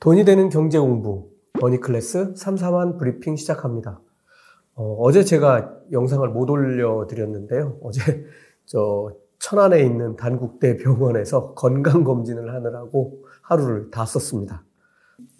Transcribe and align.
돈이 0.00 0.24
되는 0.24 0.48
경제 0.48 0.78
공부 0.78 1.30
머니클래스 1.60 2.34
3사만 2.34 2.98
브리핑 2.98 3.34
시작합니다. 3.34 4.00
어, 4.74 5.10
제 5.10 5.24
제가 5.24 5.74
영상을 5.90 6.28
못 6.28 6.48
올려드렸는데요. 6.50 7.78
어제 7.82 8.00
저 8.64 9.12
천안에 9.40 9.82
있는 9.82 10.14
단국대 10.14 10.76
병원에서 10.76 11.54
건강검진을 11.54 12.54
하느라고 12.54 13.24
하루를 13.42 13.90
다 13.90 14.04
썼습니다. 14.04 14.62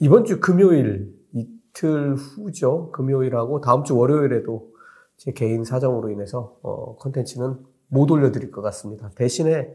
이번 0.00 0.25
주 0.25 0.40
금요일 0.40 1.14
이틀 1.32 2.16
후죠. 2.16 2.90
금요일하고 2.90 3.61
다음 3.61 3.84
주 3.84 3.96
월요일에도 3.96 4.72
제 5.16 5.32
개인 5.32 5.62
사정으로 5.62 6.11
인해서 6.11 6.56
어, 6.62 6.96
컨텐츠는 6.96 7.59
못 7.88 8.11
올려드릴 8.11 8.50
것 8.50 8.61
같습니다. 8.62 9.11
대신에 9.14 9.72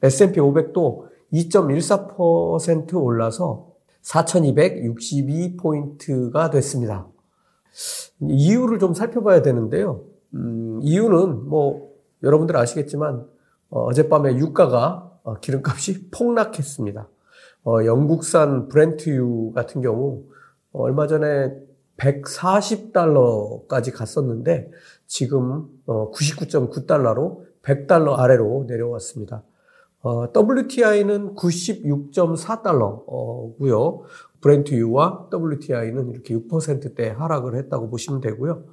S&P 0.01 0.39
500도 0.39 1.05
2.14% 1.33 2.95
올라서 2.95 3.67
4,262포인트가 4.01 6.49
됐습니다. 6.51 7.07
이유를 8.21 8.79
좀 8.79 8.93
살펴봐야 8.93 9.41
되는데요. 9.41 10.03
음, 10.33 10.79
이유는 10.81 11.47
뭐 11.49 11.91
여러분들 12.23 12.55
아시겠지만 12.57 13.25
어, 13.69 13.93
젯밤에 13.93 14.35
유가가 14.37 15.11
어, 15.23 15.39
기름값이 15.39 16.09
폭락했습니다. 16.11 17.07
어, 17.65 17.85
영국산 17.85 18.69
브렌트유 18.69 19.51
같은 19.53 19.81
경우 19.81 20.23
어, 20.71 20.83
얼마 20.83 21.07
전에 21.07 21.53
140달러까지 21.97 23.93
갔었는데 23.93 24.71
지금 25.05 25.67
어, 25.85 26.11
99.9달러로 26.11 27.45
100달러 27.61 28.17
아래로 28.17 28.65
내려왔습니다. 28.67 29.43
어, 30.03 30.27
WTI는 30.33 31.35
96.4달러고요. 31.35 34.01
브렌트유와 34.41 35.29
WTI는 35.33 36.11
이렇게 36.11 36.35
6%대 36.35 37.09
하락을 37.09 37.55
했다고 37.55 37.89
보시면 37.89 38.21
되고요. 38.21 38.63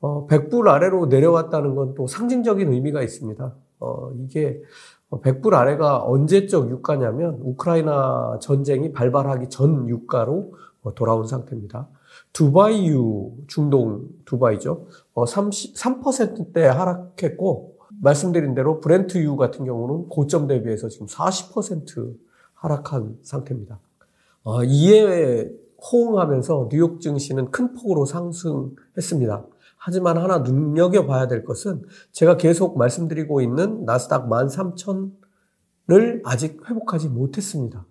어, 0.00 0.26
100불 0.28 0.68
아래로 0.68 1.06
내려왔다는 1.06 1.74
건 1.74 1.94
또 1.94 2.06
상징적인 2.06 2.72
의미가 2.72 3.02
있습니다. 3.02 3.54
어, 3.80 4.12
이게 4.24 4.62
100불 5.10 5.54
아래가 5.54 6.02
언제적 6.04 6.70
유가냐면 6.70 7.38
우크라이나 7.42 8.38
전쟁이 8.40 8.92
발발하기 8.92 9.48
전 9.48 9.88
유가로 9.88 10.54
어, 10.82 10.94
돌아온 10.94 11.26
상태입니다. 11.26 11.88
두바이유, 12.32 13.32
중동 13.48 14.06
두바이죠. 14.24 14.86
어, 15.14 15.26
30, 15.26 15.74
3%대 15.76 16.64
하락했고, 16.64 17.69
말씀드린 18.02 18.54
대로 18.54 18.80
브렌트 18.80 19.18
유 19.18 19.36
같은 19.36 19.64
경우는 19.64 20.08
고점 20.08 20.46
대비해서 20.46 20.88
지금 20.88 21.06
40% 21.06 22.16
하락한 22.54 23.18
상태입니다. 23.22 23.78
어, 24.42 24.64
이에 24.64 25.50
호응하면서 25.80 26.68
뉴욕 26.70 27.00
증시는 27.00 27.50
큰 27.50 27.72
폭으로 27.74 28.04
상승했습니다. 28.04 29.46
하지만 29.76 30.18
하나 30.18 30.38
눈여겨봐야 30.38 31.26
될 31.26 31.44
것은 31.44 31.82
제가 32.12 32.36
계속 32.36 32.76
말씀드리고 32.76 33.40
있는 33.40 33.84
나스닥 33.86 34.28
13,000을 34.28 36.20
아직 36.24 36.60
회복하지 36.68 37.08
못했습니다. 37.08 37.86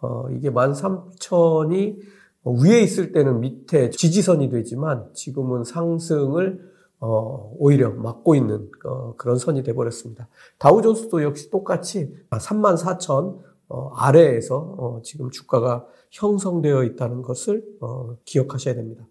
어, 0.00 0.28
이게 0.30 0.50
13,000이 0.50 2.00
위에 2.44 2.80
있을 2.80 3.12
때는 3.12 3.40
밑에 3.40 3.90
지지선이 3.90 4.50
되지만 4.50 5.08
지금은 5.14 5.64
상승을 5.64 6.71
어, 7.04 7.52
오히려 7.58 7.90
막고 7.90 8.36
있는 8.36 8.70
어, 8.84 9.14
그런 9.16 9.36
선이 9.36 9.64
돼버렸습니다. 9.64 10.28
다우존스도 10.58 11.24
역시 11.24 11.50
똑같이 11.50 12.14
34,000 12.30 13.42
어, 13.68 13.90
아래에서 13.96 14.56
어, 14.78 15.00
지금 15.02 15.28
주가가 15.30 15.84
형성되어 16.12 16.84
있다는 16.84 17.22
것을 17.22 17.64
어, 17.80 18.16
기억하셔야 18.24 18.76
됩니다. 18.76 19.04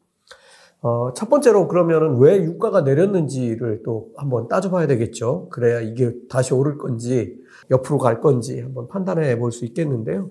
어, 0.82 1.12
첫 1.14 1.30
번째로 1.30 1.68
그러면은 1.68 2.18
왜 2.20 2.42
유가가 2.42 2.80
내렸는지를 2.82 3.84
또 3.84 4.12
한번 4.16 4.48
따져봐야 4.48 4.88
되겠죠. 4.88 5.50
그래야 5.50 5.82
이게 5.82 6.14
다시 6.30 6.54
오를 6.54 6.78
건지 6.78 7.38
옆으로 7.70 7.98
갈 7.98 8.22
건지 8.22 8.62
한번 8.62 8.88
판단해 8.88 9.38
볼 9.38 9.52
수 9.52 9.66
있겠는데요. 9.66 10.30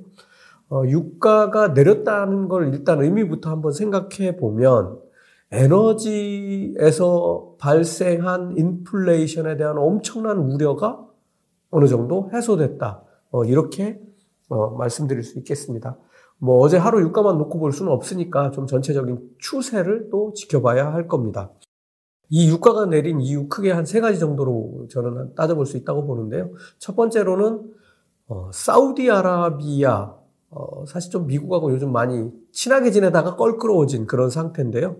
어, 0.71 0.83
유가가 0.87 1.69
내렸다는 1.69 2.49
걸 2.49 2.73
일단 2.73 3.03
의미부터 3.03 3.51
한번 3.51 3.73
생각해 3.73 4.39
보면 4.39 5.10
에너지에서 5.53 7.17
발생한 7.59 8.57
인플레이션에 8.57 9.57
대한 9.57 9.79
엄청난 9.79 10.39
우려가 10.39 11.05
어느 11.71 11.87
정도 11.87 12.31
해소됐다. 12.33 13.03
어, 13.31 13.45
이렇게 13.45 14.01
어, 14.49 14.71
말씀드릴 14.77 15.23
수 15.23 15.39
있겠습니다. 15.39 15.97
뭐 16.39 16.59
어제 16.61 16.77
하루 16.79 17.01
유가만 17.03 17.37
놓고 17.39 17.59
볼 17.59 17.73
수는 17.73 17.93
없으니까 17.93 18.51
좀 18.51 18.67
전체적인 18.67 19.19
추세를 19.39 20.09
또 20.11 20.33
지켜봐야 20.35 20.93
할 20.93 21.07
겁니다. 21.07 21.51
이 22.31 22.49
유가가 22.49 22.87
내린 22.87 23.21
이유 23.21 23.49
크게 23.49 23.73
한 23.73 23.85
세 23.85 24.01
가지 24.01 24.19
정도로 24.19 24.87
저는 24.91 25.35
따져볼 25.35 25.67
수 25.67 25.77
있다고 25.77 26.07
보는데요. 26.07 26.51
첫 26.79 26.97
번째로는 26.97 27.73
어, 28.29 28.51
사우디아라비아 28.53 30.15
어, 30.51 30.85
사실 30.87 31.11
좀 31.13 31.27
미국하고 31.27 31.73
요즘 31.73 31.93
많이 31.93 32.31
친하게 32.53 32.91
지내다가 32.91 33.37
껄끄러워진 33.37 34.07
그런 34.07 34.31
상태인데요. 34.31 34.97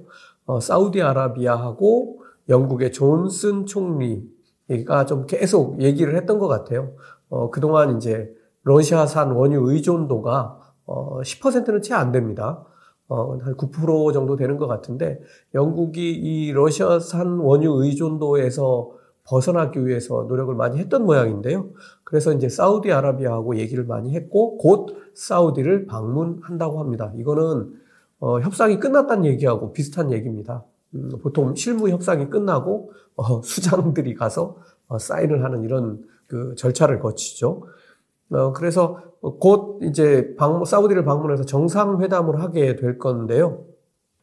어, 0.51 0.59
사우디아라비아하고 0.59 2.23
영국의 2.49 2.91
존슨 2.91 3.67
총리가 3.67 5.07
좀 5.07 5.25
계속 5.27 5.81
얘기를 5.81 6.17
했던 6.17 6.41
것 6.41 6.49
같아요. 6.49 6.95
어, 7.29 7.51
그동안 7.51 7.97
이제 7.97 8.35
러시아산 8.65 9.31
원유 9.31 9.71
의존도가 9.71 10.59
어, 10.87 11.21
10%는 11.21 11.83
채 11.83 11.95
안 11.95 12.11
됩니다. 12.11 12.67
어, 13.07 13.37
한 13.39 13.57
9% 13.57 14.13
정도 14.13 14.35
되는 14.35 14.57
것 14.57 14.67
같은데 14.67 15.21
영국이 15.55 16.11
이 16.15 16.53
러시아산 16.53 17.39
원유 17.39 17.85
의존도에서 17.85 18.91
벗어나기 19.23 19.87
위해서 19.87 20.25
노력을 20.29 20.53
많이 20.57 20.79
했던 20.79 21.05
모양인데요. 21.05 21.71
그래서 22.03 22.33
이제 22.33 22.49
사우디아라비아하고 22.49 23.57
얘기를 23.57 23.85
많이 23.85 24.17
했고 24.17 24.59
곧 24.59 24.97
사우디를 25.15 25.87
방문한다고 25.87 26.81
합니다. 26.81 27.13
이거는 27.17 27.73
어, 28.21 28.41
협상이 28.41 28.79
끝났다는 28.79 29.25
얘기하고 29.25 29.73
비슷한 29.73 30.13
얘기입니다. 30.13 30.65
음, 30.95 31.11
보통 31.23 31.55
실무 31.55 31.89
협상이 31.89 32.29
끝나고 32.29 32.93
어, 33.17 33.41
수장들이 33.43 34.15
가서 34.15 34.57
어, 34.89 34.99
사인을 34.99 35.45
하는 35.45 35.65
이런 35.65 36.05
그 36.27 36.55
절차를 36.57 37.01
거치죠. 37.01 37.63
어, 38.31 38.53
그래서 38.53 39.01
곧 39.21 39.81
이제 39.83 40.35
방문, 40.39 40.65
사우디를 40.65 41.05
방문해서 41.05 41.45
정상회담을 41.45 42.41
하게 42.41 42.77
될 42.77 42.99
건데요. 42.99 43.65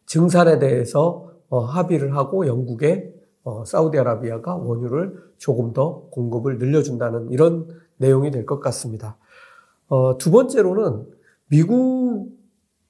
증산에 0.06 0.59
대해서 0.59 1.29
어, 1.50 1.59
합의를 1.59 2.16
하고 2.16 2.47
영국에 2.47 3.14
어, 3.44 3.64
사우디아라비아가 3.66 4.56
원유를 4.56 5.16
조금 5.38 5.74
더 5.74 6.03
공급을 6.12 6.58
늘려준다는 6.58 7.31
이런 7.31 7.68
내용이 7.97 8.31
될 8.31 8.46
것 8.46 8.59
같습니다. 8.59 9.18
어, 9.88 10.17
두 10.17 10.32
번째로는 10.32 11.05
미국 11.47 12.36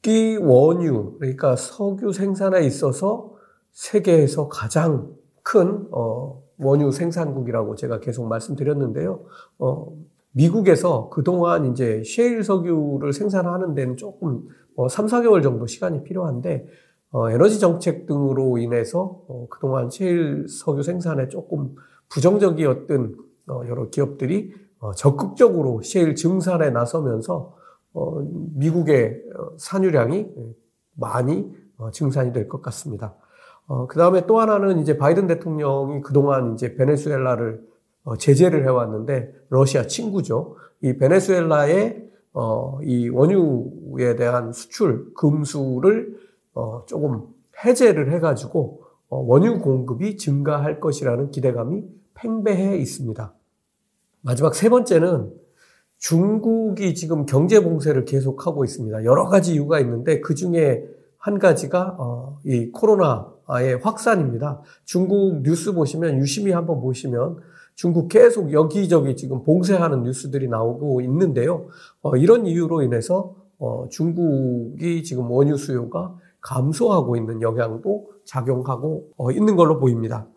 이 0.08 0.38
원유, 0.38 1.18
그러니까 1.20 1.58
석유 1.58 2.14
생산에 2.14 2.62
있어서 2.66 3.34
세계에서 3.74 4.48
가장 4.48 5.14
큰 5.44 5.86
어, 5.92 6.42
원유 6.58 6.94
생산국이라고 6.94 7.76
제가 7.76 8.00
계속 8.00 8.26
말씀드렸는데요. 8.28 9.26
어, 9.60 9.94
미국에서 10.32 11.10
그동안 11.10 11.66
이제 11.72 12.04
셰일 12.06 12.46
석유를 12.46 13.12
생산하는 13.12 13.76
데는 13.76 13.98
조금 13.98 14.48
어, 14.78 14.88
3, 14.88 15.08
4개월 15.08 15.44
정도 15.44 15.68
시간이 15.68 16.04
필요한데 16.04 16.68
어, 17.12 17.30
에너지 17.30 17.60
정책 17.60 18.06
등으로 18.06 18.58
인해서 18.60 19.22
어, 19.28 19.48
그동안 19.50 19.90
셰일 19.90 20.48
석유 20.48 20.84
생산에 20.84 21.28
조금 21.28 21.76
부정적이었던 22.08 23.16
어, 23.50 23.62
여러 23.68 23.90
기업들이 23.90 24.54
어, 24.80 24.94
적극적으로 24.94 25.82
셰일 25.82 26.16
증산에 26.16 26.70
나서면서 26.70 27.36
어, 27.36 27.58
미국의 28.56 29.22
어, 29.36 29.58
산유량이 29.58 30.28
많이 30.96 31.52
어, 31.78 31.92
증산이 31.92 32.34
될 32.34 32.48
것 32.48 32.62
같습니다. 32.62 33.16
어, 33.68 33.88
그 33.88 33.98
다음에 33.98 34.26
또 34.26 34.40
하나는 34.40 34.80
이제 34.80 34.98
바이든 34.98 35.28
대통령이 35.28 36.02
그동안 36.02 36.54
이제 36.54 36.76
베네수엘라를 36.76 37.62
어, 38.04 38.16
제재를 38.16 38.64
해왔는데 38.64 39.34
러시아 39.50 39.86
친구죠. 39.86 40.56
이 40.82 40.98
베네수엘라의 40.98 42.08
어, 42.34 42.80
이 42.84 43.10
원유에 43.10 44.16
대한 44.16 44.54
수출 44.54 45.14
금수를 45.16 46.18
어, 46.54 46.86
조금 46.86 47.28
해제를 47.66 48.14
해가지고 48.14 48.84
어, 49.10 49.18
원유 49.20 49.60
공급이 49.62 50.18
증가할 50.18 50.80
것이라는 50.80 51.32
기대감이 51.32 51.84
팽배해 52.14 52.78
있습니다. 52.78 53.34
마지막 54.22 54.56
세 54.56 54.70
번째는 54.70 55.34
중국이 56.00 56.94
지금 56.96 57.26
경제 57.26 57.62
봉쇄를 57.62 58.06
계속하고 58.06 58.64
있습니다. 58.64 59.04
여러 59.04 59.26
가지 59.26 59.54
이유가 59.54 59.80
있는데 59.80 60.20
그 60.22 60.36
중에 60.36 60.84
한 61.18 61.40
가지가 61.40 61.98
어, 62.00 62.40
이 62.46 62.72
코로나의 62.72 63.80
확산입니다. 63.82 64.62
중국 64.86 65.42
뉴스 65.42 65.74
보시면 65.74 66.18
유심히 66.20 66.52
한번 66.52 66.80
보시면 66.80 67.38
중국 67.76 68.08
계속 68.08 68.54
여기저기 68.54 69.16
지금 69.16 69.44
봉쇄하는 69.44 70.04
뉴스들이 70.04 70.48
나오고 70.48 71.02
있는데요. 71.02 71.68
어, 72.02 72.16
이런 72.16 72.46
이유로 72.46 72.82
인해서 72.84 73.36
어, 73.60 73.88
중국이 73.90 75.04
지금 75.04 75.30
원유 75.30 75.58
수요가 75.58 76.16
감소하고 76.42 77.18
있는 77.18 77.42
영향도 77.42 78.12
작용하고 78.24 79.10
어, 79.18 79.32
있는 79.32 79.56
걸로 79.56 79.80
보입니다. 79.80 80.28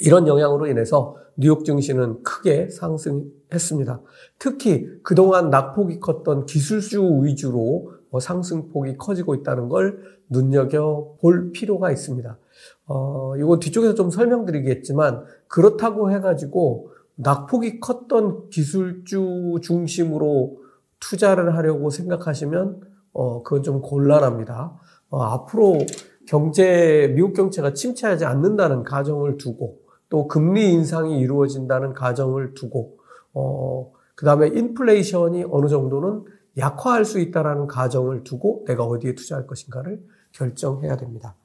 이런 0.00 0.26
영향으로 0.26 0.66
인해서 0.66 1.16
뉴욕 1.36 1.64
증시는 1.64 2.22
크게 2.22 2.68
상승했습니다. 2.68 4.00
특히 4.38 4.86
그동안 5.02 5.50
낙폭이 5.50 6.00
컸던 6.00 6.46
기술주 6.46 7.20
위주로 7.22 7.92
뭐 8.10 8.20
상승폭이 8.20 8.96
커지고 8.96 9.34
있다는 9.34 9.68
걸 9.68 10.02
눈여겨 10.28 11.16
볼 11.20 11.52
필요가 11.52 11.90
있습니다. 11.90 12.38
어, 12.86 13.36
이건 13.36 13.60
뒤쪽에서 13.60 13.94
좀 13.94 14.10
설명드리겠지만 14.10 15.24
그렇다고 15.48 16.10
해가지고 16.10 16.90
낙폭이 17.16 17.80
컸던 17.80 18.48
기술주 18.50 19.60
중심으로 19.62 20.58
투자를 20.98 21.56
하려고 21.56 21.90
생각하시면 21.90 22.80
어, 23.12 23.42
그건 23.42 23.62
좀 23.62 23.80
곤란합니다. 23.80 24.78
어, 25.10 25.22
앞으로 25.22 25.78
경제, 26.26 27.12
미국 27.14 27.32
경제가 27.32 27.72
침체하지 27.72 28.24
않는다는 28.24 28.84
가정을 28.84 29.36
두고 29.36 29.79
또 30.10 30.28
금리 30.28 30.70
인상이 30.70 31.18
이루어진다는 31.20 31.94
가정을 31.94 32.52
두고 32.52 32.98
어, 33.32 33.90
그 34.14 34.26
다음에 34.26 34.48
인플레이션이 34.48 35.46
어느 35.50 35.68
정도는 35.68 36.24
약화할 36.58 37.06
수 37.06 37.20
있다라는 37.20 37.68
가정을 37.68 38.24
두고 38.24 38.64
내가 38.66 38.84
어디에 38.84 39.14
투자할 39.14 39.46
것인가를 39.46 40.02
결정해야 40.32 40.98
됩니다. 40.98 41.36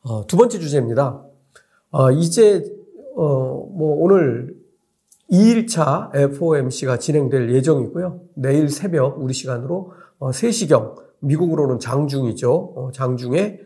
어, 0.00 0.26
두 0.26 0.38
번째 0.38 0.58
주제입니다. 0.58 1.22
어, 1.90 2.10
이제 2.12 2.64
어, 3.14 3.68
뭐 3.70 4.02
오늘 4.02 4.56
2일차 5.30 6.14
FOMC가 6.14 6.98
진행될 6.98 7.50
예정이고요. 7.50 8.20
내일 8.34 8.68
새벽 8.68 9.20
우리 9.20 9.34
시간으로 9.34 9.92
어, 10.18 10.30
3시경 10.30 10.96
미국으로는 11.18 11.78
장중이죠. 11.78 12.52
어, 12.52 12.90
장중에 12.92 13.60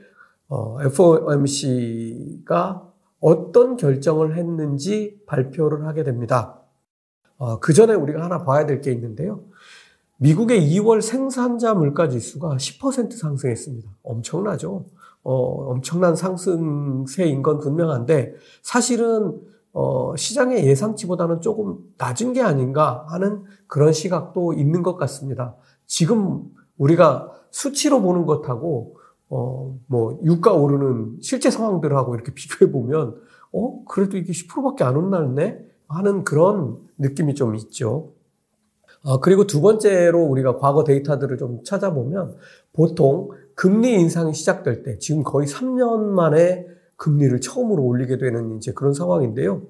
어, 0.49 0.79
FOMC가 0.83 2.87
어떤 3.27 3.77
결정을 3.77 4.37
했는지 4.37 5.21
발표를 5.27 5.85
하게 5.85 6.05
됩니다. 6.05 6.61
어, 7.39 7.59
그 7.59 7.73
전에 7.73 7.93
우리가 7.93 8.23
하나 8.23 8.45
봐야 8.45 8.67
될 8.67 8.81
게 8.81 8.93
있는데요. 8.93 9.41
미국의 10.19 10.61
2월 10.77 11.01
생산자 11.03 11.75
물가 11.75 12.09
지수가 12.09 12.51
10% 12.57 13.17
상승했습니다. 13.17 13.91
엄청나죠? 14.05 14.85
어, 15.25 15.33
엄청난 15.73 16.15
상승세인 16.15 17.43
건 17.43 17.59
분명한데 17.59 18.35
사실은 18.63 19.41
어, 19.73 20.15
시장의 20.15 20.65
예상치보다는 20.65 21.41
조금 21.41 21.79
낮은 21.99 22.33
게 22.33 22.43
아닌가 22.43 23.07
하는 23.09 23.43
그런 23.67 23.93
시각도 23.93 24.53
있는 24.53 24.85
것 24.85 24.97
같습니다. 24.97 25.57
지금 25.85 26.45
우리가 26.79 27.33
수치로 27.51 28.01
보는 28.03 28.25
것하고 28.25 28.99
어, 29.29 29.79
뭐 29.87 30.21
유가 30.25 30.53
오르는 30.53 31.19
실제 31.21 31.51
상황들하고 31.51 32.15
이렇게 32.15 32.33
비교해 32.33 32.71
보면 32.71 33.17
어 33.53 33.85
그래도 33.85 34.17
이게 34.17 34.33
10%밖에 34.33 34.85
안 34.85 34.97
올랐네 34.97 35.59
하는 35.89 36.25
그런 36.25 36.79
느낌이 36.99 37.35
좀 37.35 37.55
있죠. 37.57 38.13
어, 39.03 39.21
그리고 39.21 39.47
두 39.47 39.61
번째로 39.61 40.23
우리가 40.25 40.57
과거 40.57 40.85
데이터들을 40.85 41.37
좀 41.39 41.63
찾아보면 41.65 42.37
보통 42.73 43.31
금리 43.55 43.95
인상이 43.95 44.35
시작될 44.35 44.83
때 44.83 44.99
지금 44.99 45.23
거의 45.23 45.47
3년 45.47 46.01
만에 46.01 46.67
금리를 46.97 47.41
처음으로 47.41 47.85
올리게 47.85 48.19
되는 48.19 48.57
이제 48.57 48.73
그런 48.73 48.93
상황인데요. 48.93 49.63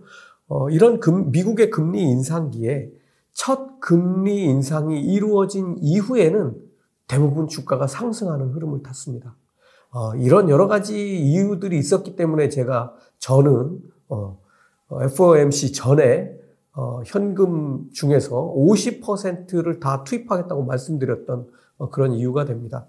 어, 0.49 0.71
이런 0.71 1.01
금, 1.01 1.31
미국의 1.33 1.71
금리 1.71 2.03
인상기에 2.03 2.91
첫 3.33 3.81
금리 3.81 4.45
인상이 4.45 5.01
이루어진 5.01 5.77
이후에는 5.81 6.55
대부분 7.07 7.47
주가가 7.47 7.87
상승하는 7.87 8.51
흐름을 8.51 8.83
탔습니다. 8.83 9.37
어, 9.91 10.15
이런 10.17 10.49
여러 10.49 10.69
가지 10.69 11.19
이유들이 11.19 11.79
있었기 11.79 12.17
때문에 12.17 12.49
제가 12.49 12.95
저는 13.19 13.79
어, 14.09 14.39
FOMC 14.91 15.73
전에 15.73 16.37
어, 16.75 17.03
현금 17.07 17.91
중에서 17.93 18.55
50%를 18.55 19.81
다 19.81 20.05
투입하겠다고 20.05 20.65
말씀드렸던 20.65 21.47
어, 21.79 21.91
그런 21.91 22.13
이유가 22.13 22.45
됩니다. 22.45 22.87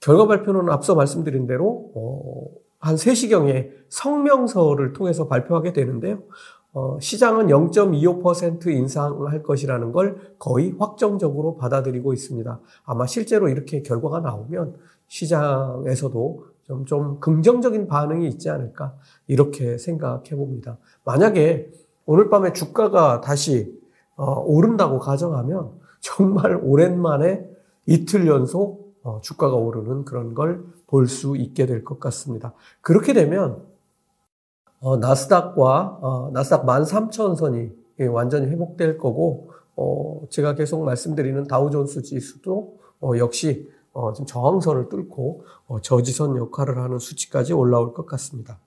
결과 0.00 0.26
발표는 0.26 0.68
앞서 0.70 0.94
말씀드린 0.94 1.46
대로 1.46 1.90
어, 1.94 2.46
한 2.80 2.96
3시경에 2.96 3.70
성명서를 3.88 4.92
통해서 4.92 5.26
발표하게 5.28 5.72
되는데요. 5.72 6.22
어, 6.72 6.98
시장은 7.00 7.46
0.25% 7.46 8.68
인상할 8.68 9.42
것이라는 9.42 9.90
걸 9.92 10.34
거의 10.38 10.74
확정적으로 10.78 11.56
받아들이고 11.56 12.12
있습니다. 12.12 12.60
아마 12.84 13.06
실제로 13.06 13.48
이렇게 13.48 13.82
결과가 13.82 14.20
나오면 14.20 14.76
시장에서도 15.08 16.46
좀, 16.64 16.84
좀 16.84 17.20
긍정적인 17.20 17.86
반응이 17.88 18.28
있지 18.28 18.50
않을까 18.50 18.94
이렇게 19.26 19.78
생각해 19.78 20.30
봅니다. 20.30 20.78
만약에 21.04 21.70
오늘 22.06 22.28
밤에 22.30 22.52
주가가 22.52 23.20
다시 23.20 23.76
어, 24.16 24.40
오른다고 24.40 24.98
가정하면 24.98 25.70
정말 26.00 26.58
오랜만에 26.62 27.48
이틀 27.86 28.26
연속 28.26 28.94
어, 29.02 29.20
주가가 29.22 29.56
오르는 29.56 30.04
그런 30.04 30.34
걸 30.34 30.78
볼 30.88 31.06
수 31.06 31.36
있게 31.36 31.66
될 31.66 31.84
것 31.84 32.00
같습니다. 32.00 32.54
그렇게 32.80 33.12
되면 33.12 33.62
어, 34.80 34.96
나스닥과 34.96 35.98
어, 36.00 36.30
나스닥 36.32 36.64
13,000선이 36.64 38.10
완전히 38.10 38.46
회복될 38.46 38.96
거고 38.96 39.50
어, 39.76 40.22
제가 40.30 40.54
계속 40.54 40.82
말씀드리는 40.84 41.44
다우존스 41.46 42.02
지수도 42.02 42.78
어, 43.00 43.12
역시 43.18 43.68
어, 43.92 44.12
지금 44.12 44.26
저항선을 44.26 44.88
뚫고 44.88 45.44
어, 45.66 45.80
저지선 45.80 46.36
역할을 46.36 46.78
하는 46.78 46.98
수치까지 46.98 47.52
올라올 47.52 47.94
것 47.94 48.06
같습니다. 48.06 48.58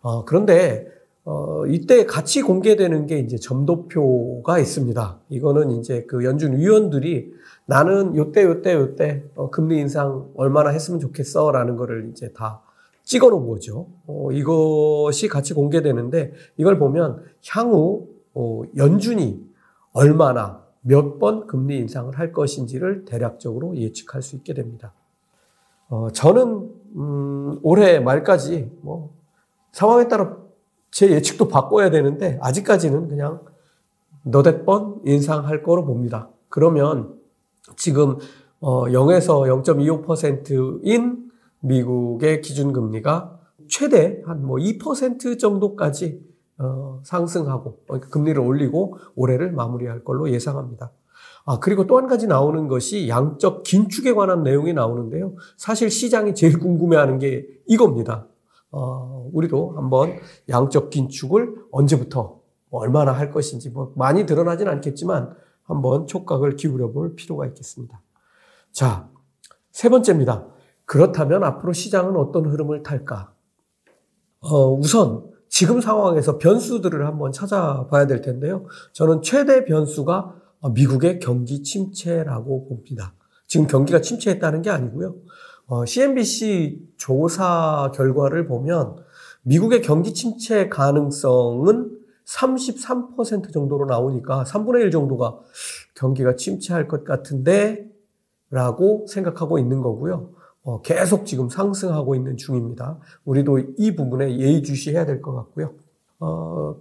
어, 0.00 0.24
그런데 0.24 0.86
어, 1.24 1.64
이때 1.66 2.04
같이 2.04 2.42
공개되는 2.42 3.06
게 3.06 3.18
이제 3.18 3.38
점도표가 3.38 4.58
있습니다. 4.58 5.20
이거는 5.30 5.70
이제 5.70 6.04
그 6.04 6.22
연준 6.24 6.56
위원들이 6.56 7.32
나는 7.66 8.14
요때 8.14 8.44
요때 8.44 8.74
요때 8.74 9.24
어, 9.34 9.50
금리 9.50 9.78
인상 9.78 10.28
얼마나 10.36 10.70
했으면 10.70 11.00
좋겠어라는 11.00 11.76
거를 11.76 12.10
이제 12.10 12.30
다 12.32 12.60
찍어 13.04 13.30
놓은 13.30 13.48
거죠. 13.48 13.86
어, 14.06 14.30
이것이 14.32 15.28
같이 15.28 15.54
공개되는데 15.54 16.32
이걸 16.58 16.78
보면 16.78 17.22
향후 17.48 18.08
어, 18.34 18.62
연준이 18.76 19.42
얼마나 19.92 20.63
몇 20.86 21.18
번 21.18 21.46
금리 21.46 21.78
인상을 21.78 22.18
할 22.18 22.32
것인지를 22.32 23.04
대략적으로 23.06 23.76
예측할 23.76 24.22
수 24.22 24.36
있게 24.36 24.52
됩니다. 24.54 24.92
어, 25.88 26.10
저는 26.12 26.70
음, 26.96 27.58
올해 27.62 28.00
말까지 28.00 28.70
뭐 28.82 29.14
상황에 29.72 30.08
따라 30.08 30.36
제 30.90 31.10
예측도 31.10 31.48
바꿔야 31.48 31.90
되는데 31.90 32.38
아직까지는 32.42 33.08
그냥 33.08 33.40
너댓 34.24 34.64
번 34.64 35.00
인상할 35.04 35.62
거로 35.62 35.84
봅니다. 35.84 36.28
그러면 36.50 37.18
지금 37.76 38.16
어, 38.60 38.84
0에서 38.84 39.46
0.25%인 39.62 41.30
미국의 41.60 42.42
기준금리가 42.42 43.40
최대 43.68 44.22
한 44.26 44.42
뭐 44.44 44.58
2% 44.58 45.38
정도까지 45.38 46.20
어, 46.58 47.00
상승하고 47.04 47.80
그러니까 47.86 48.08
금리를 48.10 48.40
올리고 48.40 48.98
올해를 49.16 49.52
마무리할 49.52 50.04
걸로 50.04 50.30
예상합니다. 50.30 50.92
아, 51.46 51.58
그리고 51.58 51.86
또 51.86 51.98
한 51.98 52.06
가지 52.06 52.26
나오는 52.26 52.68
것이 52.68 53.08
양적 53.08 53.64
긴축에 53.64 54.14
관한 54.14 54.42
내용이 54.42 54.72
나오는데요. 54.72 55.34
사실 55.56 55.90
시장이 55.90 56.34
제일 56.34 56.58
궁금해하는 56.58 57.18
게 57.18 57.46
이겁니다. 57.66 58.26
어, 58.70 59.28
우리도 59.32 59.74
한번 59.76 60.14
양적 60.48 60.90
긴축을 60.90 61.54
언제부터 61.70 62.40
얼마나 62.70 63.12
할 63.12 63.30
것인지 63.30 63.70
뭐 63.70 63.92
많이 63.96 64.26
드러나진 64.26 64.68
않겠지만 64.68 65.34
한번 65.62 66.06
촉각을 66.06 66.56
기울여 66.56 66.92
볼 66.92 67.14
필요가 67.14 67.46
있겠습니다. 67.46 68.00
자, 68.72 69.08
세 69.70 69.88
번째입니다. 69.88 70.46
그렇다면 70.86 71.44
앞으로 71.44 71.72
시장은 71.72 72.16
어떤 72.16 72.46
흐름을 72.46 72.82
탈까? 72.82 73.32
어, 74.40 74.72
우선 74.72 75.30
지금 75.54 75.80
상황에서 75.80 76.38
변수들을 76.38 77.06
한번 77.06 77.30
찾아봐야 77.30 78.08
될 78.08 78.22
텐데요. 78.22 78.66
저는 78.90 79.22
최대 79.22 79.64
변수가 79.64 80.34
미국의 80.74 81.20
경기 81.20 81.62
침체라고 81.62 82.66
봅니다. 82.66 83.14
지금 83.46 83.68
경기가 83.68 84.00
침체했다는 84.00 84.62
게 84.62 84.70
아니고요. 84.70 85.14
어, 85.66 85.86
CNBC 85.86 86.94
조사 86.96 87.92
결과를 87.94 88.48
보면 88.48 88.96
미국의 89.42 89.82
경기 89.82 90.12
침체 90.12 90.68
가능성은 90.68 92.00
33% 92.26 93.52
정도로 93.52 93.86
나오니까 93.86 94.42
3분의 94.42 94.80
1 94.80 94.90
정도가 94.90 95.38
경기가 95.94 96.34
침체할 96.34 96.88
것 96.88 97.04
같은데 97.04 97.88
라고 98.50 99.06
생각하고 99.08 99.60
있는 99.60 99.82
거고요. 99.82 100.30
어, 100.64 100.80
계속 100.82 101.26
지금 101.26 101.48
상승하고 101.48 102.14
있는 102.14 102.36
중입니다. 102.36 102.98
우리도 103.24 103.58
이 103.76 103.94
부분에 103.94 104.38
예의주시해야 104.38 105.06
될 105.06 105.22
것 105.22 105.34
같고요. 105.34 105.72
어, 106.20 106.76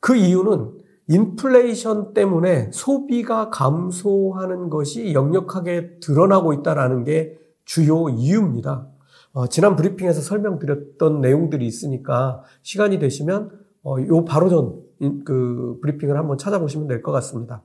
그 0.00 0.16
이유는 0.16 0.72
인플레이션 1.08 2.14
때문에 2.14 2.70
소비가 2.72 3.48
감소하는 3.50 4.70
것이 4.70 5.14
역력하게 5.14 6.00
드러나고 6.00 6.52
있다는 6.52 7.04
게 7.04 7.38
주요 7.64 8.08
이유입니다. 8.08 8.86
어, 9.32 9.46
지난 9.46 9.76
브리핑에서 9.76 10.20
설명드렸던 10.20 11.20
내용들이 11.20 11.64
있으니까 11.66 12.42
시간이 12.62 12.98
되시면 12.98 13.50
어, 13.84 13.96
요 14.08 14.24
바로 14.24 14.48
전 14.48 14.82
그 15.24 15.78
브리핑을 15.82 16.16
한번 16.16 16.38
찾아보시면 16.38 16.86
될 16.86 17.02
것 17.02 17.12
같습니다. 17.12 17.62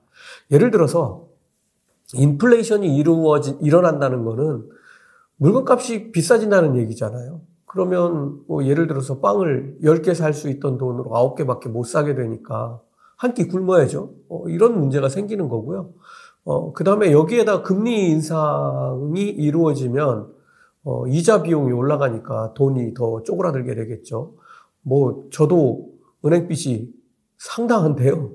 예를 0.52 0.72
들어서 0.72 1.28
인플레이션이 2.14 2.96
이루어진 2.98 3.60
일어난다는 3.62 4.24
거는 4.24 4.68
물건값이 5.38 6.12
비싸진다는 6.12 6.76
얘기잖아요. 6.78 7.42
그러면 7.66 8.42
뭐 8.48 8.66
예를 8.66 8.88
들어서 8.88 9.20
빵을 9.20 9.78
10개 9.84 10.14
살 10.16 10.34
수 10.34 10.50
있던 10.50 10.78
돈으로 10.78 11.06
9개밖에 11.12 11.70
못 11.70 11.84
사게 11.84 12.16
되니까 12.16 12.82
한 13.18 13.34
끼 13.34 13.48
굶어야죠. 13.48 14.12
어, 14.30 14.48
이런 14.48 14.80
문제가 14.80 15.10
생기는 15.10 15.50
거고요. 15.50 15.90
어, 16.46 16.72
그 16.74 16.84
다음에 16.84 17.12
여기에다 17.12 17.62
금리 17.64 18.10
인상이 18.10 19.22
이루어지면 19.22 20.32
어, 20.84 21.08
이자 21.08 21.44
비용이 21.44 21.72
올라가니까 21.74 22.54
돈이 22.54 22.94
더 22.94 23.22
쪼그라들게 23.24 23.76
되겠죠. 23.76 24.34
뭐 24.82 25.26
저도 25.32 25.90
은행 26.26 26.48
빚이 26.48 26.94
상당한데요. 27.38 28.32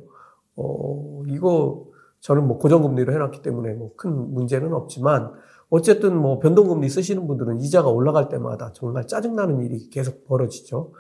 어, 0.57 1.23
이거 1.29 1.87
저는 2.21 2.47
뭐 2.47 2.59
고정금리로 2.59 3.13
해놨기 3.13 3.43
때문에 3.43 3.73
뭐 3.75 3.93
큰 3.97 4.35
문제는 4.35 4.73
없지만 4.75 5.33
어쨌든 5.73 6.15
뭐 6.15 6.39
변동금리 6.39 6.91
쓰시는 6.91 7.27
분들은 7.27 7.61
이자가 7.63 7.89
올라갈 7.89 8.29
때마다 8.29 8.73
정말 8.75 9.07
짜증나는 9.07 9.63
일이 9.63 9.89
계속 9.89 10.27
벌어지죠. 10.27 10.93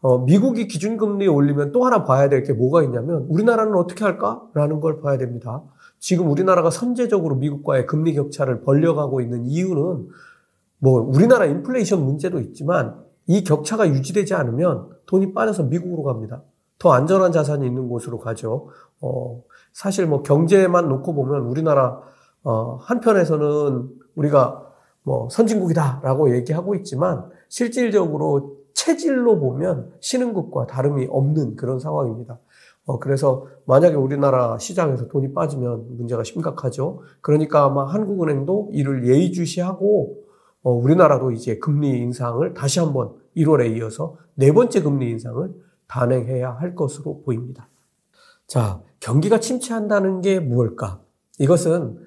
어, 0.00 0.18
미국이 0.18 0.68
기준금리 0.68 1.26
올리면 1.26 1.72
또 1.72 1.84
하나 1.84 2.04
봐야 2.04 2.28
될 2.28 2.44
게 2.44 2.52
뭐가 2.52 2.84
있냐면 2.84 3.26
우리나라는 3.28 3.74
어떻게 3.74 4.04
할까라는 4.04 4.78
걸 4.78 5.00
봐야 5.00 5.18
됩니다. 5.18 5.60
지금 5.98 6.30
우리나라가 6.30 6.70
선제적으로 6.70 7.34
미국과의 7.34 7.86
금리 7.86 8.14
격차를 8.14 8.60
벌려가고 8.60 9.20
있는 9.20 9.44
이유는 9.44 10.08
뭐 10.78 11.00
우리나라 11.00 11.46
인플레이션 11.46 12.04
문제도 12.04 12.38
있지만 12.38 12.94
이 13.26 13.42
격차가 13.42 13.88
유지되지 13.88 14.34
않으면 14.34 14.88
돈이 15.06 15.34
빠져서 15.34 15.64
미국으로 15.64 16.04
갑니다. 16.04 16.42
더 16.78 16.92
안전한 16.92 17.32
자산이 17.32 17.66
있는 17.66 17.88
곳으로 17.88 18.20
가죠. 18.20 18.68
어, 19.00 19.42
사실 19.72 20.06
뭐 20.06 20.22
경제만 20.22 20.88
놓고 20.88 21.12
보면 21.12 21.42
우리나라 21.42 22.00
어, 22.44 22.76
한편에서는 22.82 23.88
우리가 24.14 24.72
뭐 25.02 25.28
선진국이다라고 25.30 26.34
얘기하고 26.36 26.74
있지만 26.76 27.28
실질적으로 27.48 28.56
체질로 28.74 29.38
보면 29.38 29.92
신흥국과 30.00 30.66
다름이 30.66 31.08
없는 31.10 31.56
그런 31.56 31.78
상황입니다. 31.78 32.38
어, 32.84 32.98
그래서 32.98 33.46
만약에 33.64 33.94
우리나라 33.94 34.58
시장에서 34.58 35.08
돈이 35.08 35.34
빠지면 35.34 35.96
문제가 35.96 36.24
심각하죠. 36.24 37.02
그러니까 37.20 37.64
아마 37.64 37.86
한국은행도 37.86 38.70
이를 38.72 39.06
예의주시하고 39.06 40.16
어, 40.62 40.72
우리나라도 40.72 41.32
이제 41.32 41.58
금리 41.58 41.90
인상을 41.98 42.54
다시 42.54 42.80
한번 42.80 43.12
1월에 43.36 43.76
이어서 43.76 44.16
네 44.34 44.52
번째 44.52 44.82
금리 44.82 45.10
인상을 45.10 45.52
단행해야 45.86 46.50
할 46.50 46.74
것으로 46.74 47.22
보입니다. 47.22 47.68
자, 48.46 48.80
경기가 49.00 49.40
침체한다는 49.40 50.20
게 50.20 50.40
무엇일까? 50.40 51.00
이것은 51.38 51.98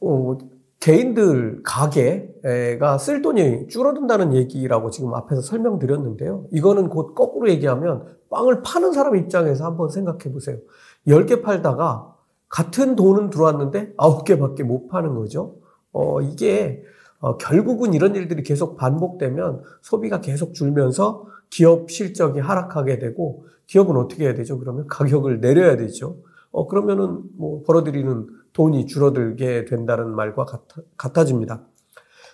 어, 0.00 0.38
개인들 0.80 1.62
가게가 1.64 2.98
쓸 2.98 3.22
돈이 3.22 3.68
줄어든다는 3.68 4.34
얘기라고 4.34 4.90
지금 4.90 5.14
앞에서 5.14 5.40
설명드렸는데요. 5.40 6.46
이거는 6.52 6.88
곧 6.88 7.14
거꾸로 7.14 7.48
얘기하면 7.50 8.16
빵을 8.30 8.62
파는 8.62 8.92
사람 8.92 9.16
입장에서 9.16 9.64
한번 9.64 9.88
생각해 9.88 10.32
보세요. 10.32 10.58
10개 11.06 11.42
팔다가 11.42 12.14
같은 12.48 12.94
돈은 12.94 13.30
들어왔는데 13.30 13.94
9개밖에 13.96 14.62
못 14.62 14.88
파는 14.88 15.14
거죠. 15.14 15.56
어, 15.92 16.20
이게 16.20 16.82
어, 17.18 17.36
결국은 17.38 17.94
이런 17.94 18.14
일들이 18.14 18.42
계속 18.42 18.76
반복되면 18.76 19.62
소비가 19.80 20.20
계속 20.20 20.54
줄면서 20.54 21.26
기업 21.50 21.90
실적이 21.90 22.40
하락하게 22.40 22.98
되고 22.98 23.46
기업은 23.66 23.96
어떻게 23.96 24.24
해야 24.24 24.34
되죠? 24.34 24.58
그러면 24.58 24.86
가격을 24.86 25.40
내려야 25.40 25.76
되죠. 25.76 26.18
어, 26.56 26.66
그러면은 26.66 27.22
뭐 27.36 27.62
벌어들이는 27.64 28.28
돈이 28.54 28.86
줄어들게 28.86 29.66
된다는 29.66 30.14
말과 30.14 30.46
같아, 30.46 30.80
같아 30.96 31.26
집니다. 31.26 31.66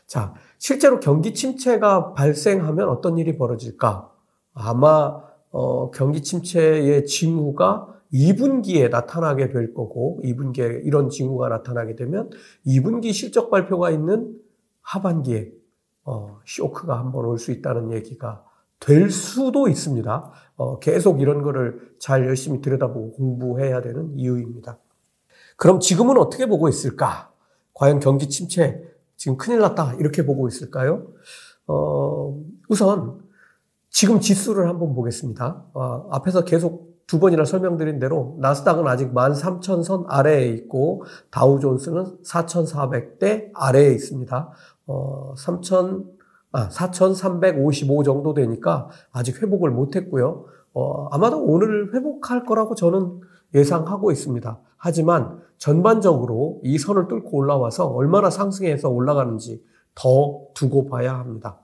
자, 0.06 0.32
실제로 0.58 1.00
경기 1.00 1.34
침체가 1.34 2.12
발생하면 2.12 2.88
어떤 2.88 3.18
일이 3.18 3.36
벌어질까? 3.36 4.12
아마 4.54 5.20
어, 5.50 5.90
경기 5.90 6.22
침체의 6.22 7.04
징후가 7.04 7.88
2분기에 8.12 8.90
나타나게 8.90 9.48
될 9.48 9.74
거고 9.74 10.20
2분기에 10.22 10.82
이런 10.84 11.08
징후가 11.08 11.48
나타나게 11.48 11.96
되면 11.96 12.30
2분기 12.64 13.12
실적 13.12 13.50
발표가 13.50 13.90
있는 13.90 14.36
하반기에 14.82 15.50
어, 16.04 16.38
쇼크가 16.46 16.96
한번 16.96 17.24
올 17.24 17.38
수 17.38 17.50
있다는 17.50 17.92
얘기가 17.92 18.44
될 18.82 19.10
수도 19.10 19.68
있습니다. 19.68 20.32
어, 20.56 20.78
계속 20.80 21.20
이런 21.20 21.42
거를 21.42 21.94
잘 21.98 22.26
열심히 22.26 22.60
들여다보고 22.60 23.12
공부해야 23.12 23.80
되는 23.80 24.12
이유입니다. 24.18 24.78
그럼 25.56 25.78
지금은 25.78 26.18
어떻게 26.18 26.46
보고 26.46 26.68
있을까? 26.68 27.30
과연 27.74 28.00
경기 28.00 28.28
침체, 28.28 28.82
지금 29.16 29.36
큰일 29.36 29.60
났다, 29.60 29.94
이렇게 29.94 30.26
보고 30.26 30.48
있을까요? 30.48 31.06
어, 31.66 32.36
우선, 32.68 33.20
지금 33.88 34.20
지수를 34.20 34.68
한번 34.68 34.94
보겠습니다. 34.94 35.64
어, 35.74 36.08
앞에서 36.10 36.44
계속 36.44 36.92
두 37.06 37.20
번이나 37.20 37.44
설명드린 37.44 37.98
대로 37.98 38.36
나스닥은 38.40 38.86
아직 38.88 39.12
13,000선 39.12 40.06
아래에 40.08 40.48
있고 40.48 41.04
다우존스는 41.30 42.22
4,400대 42.24 43.50
아래에 43.54 43.92
있습니다. 43.92 44.50
어, 44.86 45.34
3,000, 45.36 46.04
아, 46.52 46.68
4,355 46.70 48.02
정도 48.02 48.34
되니까 48.34 48.88
아직 49.10 49.42
회복을 49.42 49.70
못 49.70 49.96
했고요. 49.96 50.44
어, 50.74 51.08
아마도 51.10 51.42
오늘 51.42 51.94
회복할 51.94 52.44
거라고 52.44 52.74
저는 52.74 53.20
예상하고 53.54 54.10
있습니다. 54.10 54.60
하지만 54.76 55.40
전반적으로 55.58 56.60
이 56.62 56.78
선을 56.78 57.08
뚫고 57.08 57.36
올라와서 57.36 57.86
얼마나 57.86 58.30
상승해서 58.30 58.88
올라가는지 58.88 59.62
더 59.94 60.40
두고 60.54 60.86
봐야 60.86 61.18
합니다. 61.18 61.60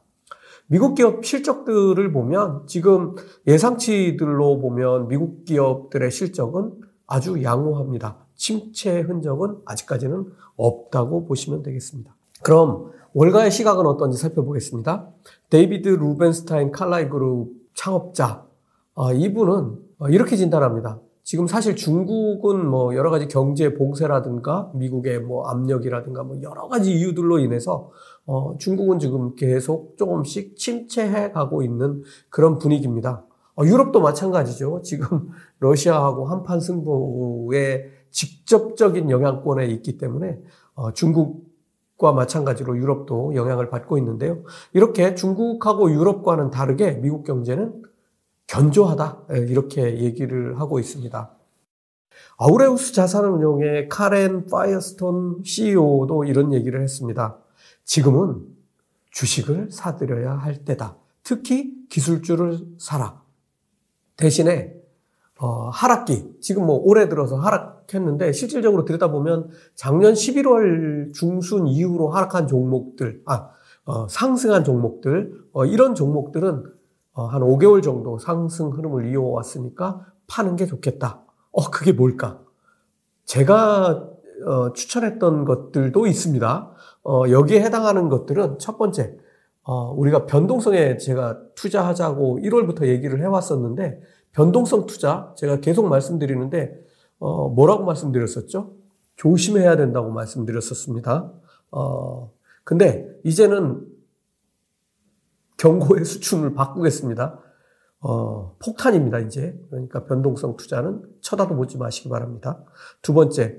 미국 0.66 0.94
기업 0.94 1.24
실적들을 1.24 2.12
보면 2.12 2.66
지금 2.66 3.14
예상치들로 3.46 4.58
보면 4.60 5.08
미국 5.08 5.44
기업들의 5.46 6.10
실적은 6.10 6.72
아주 7.06 7.42
양호합니다. 7.42 8.18
침체 8.34 9.00
흔적은 9.00 9.56
아직까지는 9.64 10.26
없다고 10.56 11.24
보시면 11.24 11.62
되겠습니다. 11.62 12.14
그럼 12.42 12.92
월가의 13.18 13.50
시각은 13.50 13.84
어떤지 13.84 14.16
살펴보겠습니다. 14.16 15.08
데이비드 15.50 15.88
루벤스타인 15.88 16.70
칼라일 16.70 17.08
그룹 17.08 17.50
창업자 17.74 18.46
아, 18.94 19.12
이분은 19.12 19.76
이렇게 20.10 20.36
진단합니다. 20.36 21.00
지금 21.24 21.48
사실 21.48 21.74
중국은 21.74 22.64
뭐 22.64 22.94
여러 22.94 23.10
가지 23.10 23.26
경제 23.26 23.74
봉쇄라든가 23.74 24.70
미국의 24.76 25.18
뭐 25.18 25.48
압력이라든가 25.48 26.22
뭐 26.22 26.40
여러 26.42 26.68
가지 26.68 26.94
이유들로 26.94 27.40
인해서 27.40 27.90
어 28.24 28.56
중국은 28.56 29.00
지금 29.00 29.34
계속 29.34 29.96
조금씩 29.96 30.56
침체해 30.56 31.32
가고 31.32 31.64
있는 31.64 32.04
그런 32.30 32.58
분위기입니다. 32.58 33.24
어 33.56 33.64
유럽도 33.64 34.00
마찬가지죠. 34.00 34.82
지금 34.84 35.30
러시아하고 35.58 36.26
한판 36.26 36.60
승부에 36.60 37.90
직접적인 38.12 39.10
영향권에 39.10 39.66
있기 39.66 39.98
때문에 39.98 40.38
어 40.74 40.92
중국 40.92 41.47
과 41.98 42.12
마찬가지로 42.12 42.78
유럽도 42.78 43.34
영향을 43.34 43.70
받고 43.70 43.98
있는데요. 43.98 44.44
이렇게 44.72 45.16
중국하고 45.16 45.90
유럽과는 45.90 46.50
다르게 46.50 46.92
미국 46.92 47.24
경제는 47.24 47.82
견조하다 48.46 49.24
예, 49.32 49.38
이렇게 49.38 49.98
얘기를 49.98 50.60
하고 50.60 50.78
있습니다. 50.78 51.34
아우레우스 52.38 52.92
자산운용의 52.92 53.88
카렌 53.88 54.46
파이어스톤 54.46 55.42
CEO도 55.44 56.24
이런 56.24 56.52
얘기를 56.52 56.80
했습니다. 56.80 57.36
지금은 57.84 58.46
주식을 59.10 59.72
사들여야 59.72 60.34
할 60.34 60.64
때다. 60.64 60.96
특히 61.24 61.74
기술주를 61.88 62.60
사라. 62.78 63.20
대신에 64.16 64.77
어, 65.40 65.68
하락기 65.70 66.38
지금 66.40 66.66
뭐 66.66 66.80
올해 66.82 67.08
들어서 67.08 67.36
하락했는데 67.36 68.32
실질적으로 68.32 68.84
들여다보면 68.84 69.50
작년 69.76 70.12
11월 70.12 71.14
중순 71.14 71.68
이후로 71.68 72.10
하락한 72.10 72.48
종목들 72.48 73.22
아 73.24 73.50
어, 73.84 74.08
상승한 74.08 74.64
종목들 74.64 75.32
어, 75.52 75.64
이런 75.64 75.94
종목들은 75.94 76.64
어, 77.12 77.24
한 77.26 77.40
5개월 77.42 77.82
정도 77.82 78.18
상승 78.18 78.70
흐름을 78.70 79.10
이어왔으니까 79.12 80.06
파는 80.26 80.56
게 80.56 80.66
좋겠다. 80.66 81.22
어 81.52 81.70
그게 81.70 81.92
뭘까? 81.92 82.40
제가 83.24 84.08
어, 84.44 84.72
추천했던 84.72 85.44
것들도 85.44 86.06
있습니다. 86.06 86.70
어, 87.04 87.22
여기에 87.30 87.62
해당하는 87.62 88.08
것들은 88.08 88.58
첫 88.58 88.76
번째 88.76 89.16
어, 89.62 89.92
우리가 89.92 90.26
변동성에 90.26 90.96
제가 90.96 91.38
투자하자고 91.54 92.38
1월부터 92.40 92.86
얘기를 92.86 93.20
해왔었는데 93.20 94.00
변동성 94.32 94.86
투자 94.86 95.34
제가 95.36 95.60
계속 95.60 95.86
말씀드리는데 95.88 96.78
어, 97.18 97.48
뭐라고 97.48 97.84
말씀드렸었죠? 97.84 98.74
조심해야 99.16 99.76
된다고 99.76 100.10
말씀드렸었습니다. 100.10 101.32
어, 101.72 102.32
근데 102.64 103.08
이제는 103.24 103.84
경고의 105.56 106.04
수준을 106.04 106.54
바꾸겠습니다. 106.54 107.40
어, 108.00 108.56
폭탄입니다, 108.60 109.18
이제. 109.20 109.58
그러니까 109.70 110.04
변동성 110.04 110.56
투자는 110.56 111.02
쳐다도 111.20 111.56
보지 111.56 111.78
마시기 111.78 112.08
바랍니다. 112.08 112.62
두 113.02 113.12
번째, 113.12 113.58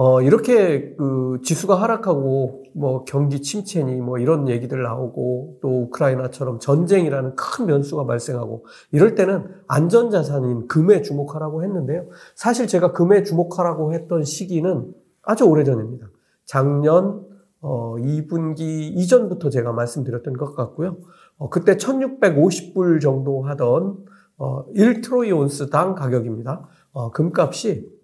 어, 0.00 0.22
이렇게 0.22 0.94
그 0.94 1.40
지수가 1.42 1.74
하락하고 1.82 2.62
뭐 2.72 3.04
경기 3.04 3.42
침체니 3.42 3.96
뭐 3.96 4.18
이런 4.18 4.48
얘기들 4.48 4.80
나오고 4.80 5.58
또 5.60 5.82
우크라이나처럼 5.82 6.60
전쟁이라는 6.60 7.34
큰 7.34 7.66
변수가 7.66 8.06
발생하고 8.06 8.64
이럴 8.92 9.16
때는 9.16 9.48
안전자산인 9.66 10.68
금에 10.68 11.02
주목하라고 11.02 11.64
했는데요. 11.64 12.06
사실 12.36 12.68
제가 12.68 12.92
금에 12.92 13.24
주목하라고 13.24 13.92
했던 13.92 14.22
시기는 14.22 14.94
아주 15.24 15.46
오래전입니다. 15.46 16.06
작년 16.44 17.26
어, 17.60 17.96
2분기 17.96 18.60
이전부터 18.94 19.50
제가 19.50 19.72
말씀드렸던 19.72 20.34
것 20.34 20.54
같고요. 20.54 20.96
어, 21.38 21.50
그때 21.50 21.74
1650불 21.74 23.00
정도 23.00 23.42
하던 23.42 23.96
어, 24.36 24.64
1트로이 24.74 25.36
온스 25.36 25.70
당 25.70 25.96
가격입니다. 25.96 26.68
어, 26.92 27.10
금값이 27.10 27.97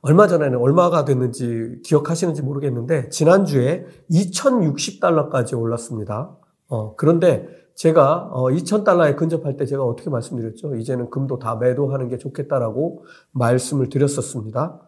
얼마 0.00 0.28
전에는 0.28 0.58
얼마가 0.58 1.04
됐는지 1.04 1.80
기억하시는지 1.84 2.42
모르겠는데 2.42 3.08
지난주에 3.08 3.86
2060달러까지 4.10 5.58
올랐습니다. 5.58 6.36
어, 6.68 6.94
그런데 6.96 7.48
제가 7.74 8.28
어, 8.32 8.44
2000달러에 8.50 9.16
근접할 9.16 9.56
때 9.56 9.66
제가 9.66 9.84
어떻게 9.84 10.10
말씀드렸죠? 10.10 10.76
이제는 10.76 11.10
금도 11.10 11.38
다 11.38 11.56
매도하는 11.56 12.08
게 12.08 12.18
좋겠다라고 12.18 13.04
말씀을 13.32 13.88
드렸었습니다. 13.88 14.80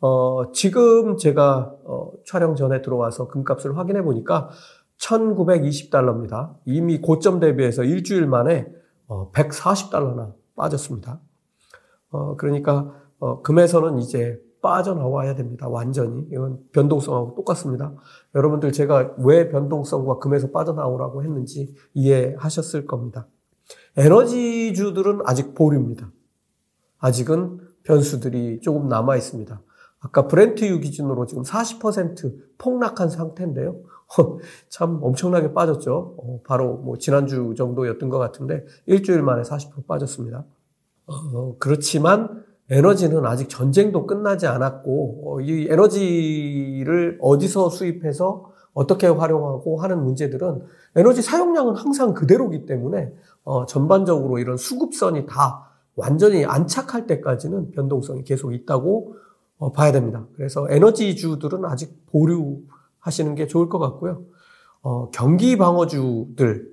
어, 0.00 0.52
지금 0.52 1.16
제가 1.16 1.74
어, 1.84 2.12
촬영 2.26 2.54
전에 2.54 2.82
들어와서 2.82 3.28
금값을 3.28 3.76
확인해 3.76 4.02
보니까 4.02 4.50
1920달러입니다. 5.00 6.54
이미 6.66 7.00
고점 7.00 7.40
대비해서 7.40 7.84
일주일 7.84 8.26
만에 8.26 8.66
어, 9.06 9.30
140달러나 9.32 10.34
빠졌습니다. 10.56 11.20
어, 12.10 12.36
그러니까 12.36 12.94
어, 13.18 13.42
금에서는 13.42 13.98
이제 13.98 14.40
빠져나와야 14.60 15.34
됩니다. 15.34 15.68
완전히. 15.68 16.26
이건 16.32 16.60
변동성하고 16.72 17.34
똑같습니다. 17.34 17.94
여러분들 18.34 18.72
제가 18.72 19.14
왜 19.18 19.48
변동성과 19.48 20.18
금에서 20.18 20.50
빠져나오라고 20.50 21.22
했는지 21.22 21.74
이해하셨을 21.94 22.86
겁니다. 22.86 23.28
에너지주들은 23.96 25.20
아직 25.24 25.54
보류입니다. 25.54 26.10
아직은 26.98 27.60
변수들이 27.84 28.60
조금 28.60 28.88
남아 28.88 29.16
있습니다. 29.16 29.60
아까 30.00 30.28
브렌트유 30.28 30.80
기준으로 30.80 31.26
지금 31.26 31.42
40% 31.42 32.58
폭락한 32.58 33.10
상태인데요. 33.10 33.80
참 34.68 35.00
엄청나게 35.02 35.52
빠졌죠. 35.52 36.14
어, 36.18 36.40
바로 36.44 36.76
뭐 36.76 36.96
지난주 36.98 37.54
정도였던 37.56 38.08
것 38.08 38.18
같은데 38.18 38.64
일주일 38.86 39.22
만에 39.22 39.42
40% 39.42 39.86
빠졌습니다. 39.86 40.44
어, 41.06 41.56
그렇지만 41.58 42.44
에너지는 42.70 43.24
아직 43.24 43.48
전쟁도 43.48 44.06
끝나지 44.06 44.46
않았고 44.46 45.22
어, 45.24 45.40
이 45.40 45.68
에너지를 45.70 47.18
어디서 47.20 47.70
수입해서 47.70 48.52
어떻게 48.74 49.06
활용하고 49.06 49.80
하는 49.80 50.04
문제들은 50.04 50.62
에너지 50.96 51.22
사용량은 51.22 51.76
항상 51.76 52.14
그대로기 52.14 52.66
때문에 52.66 53.12
어, 53.44 53.66
전반적으로 53.66 54.38
이런 54.38 54.56
수급선이 54.56 55.26
다 55.26 55.70
완전히 55.96 56.44
안착할 56.44 57.06
때까지는 57.06 57.72
변동성이 57.72 58.22
계속 58.22 58.52
있다고 58.52 59.16
어, 59.58 59.72
봐야 59.72 59.90
됩니다. 59.90 60.26
그래서 60.36 60.66
에너지주들은 60.70 61.64
아직 61.64 62.06
보류하시는 62.06 63.34
게 63.34 63.46
좋을 63.46 63.68
것 63.68 63.78
같고요. 63.78 64.22
어, 64.82 65.10
경기 65.10 65.58
방어주들, 65.58 66.70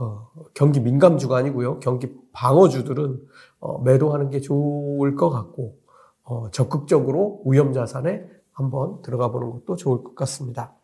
어, 0.00 0.30
경기 0.54 0.80
민감주가 0.80 1.36
아니고요. 1.36 1.78
경기 1.78 2.12
방어주들은 2.32 3.20
어, 3.60 3.80
매도하는 3.82 4.30
게 4.30 4.40
좋을 4.40 5.14
것 5.14 5.30
같고 5.30 5.78
어, 6.24 6.50
적극적으로 6.50 7.42
위험 7.46 7.72
자산에 7.72 8.24
한번 8.52 9.02
들어가 9.02 9.30
보는 9.30 9.50
것도 9.50 9.76
좋을 9.76 10.02
것 10.02 10.14
같습니다. 10.14 10.74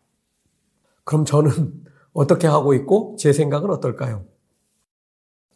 그럼 1.04 1.24
저는 1.24 1.50
어떻게 2.12 2.46
하고 2.46 2.74
있고 2.74 3.16
제 3.18 3.32
생각은 3.32 3.70
어떨까요? 3.70 4.24